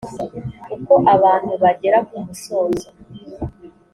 [0.75, 2.87] uko abantu bagera kumusozo